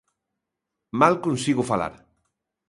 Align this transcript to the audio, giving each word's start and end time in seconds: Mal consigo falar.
Mal 0.99 1.15
consigo 1.25 1.61
falar. 1.71 1.93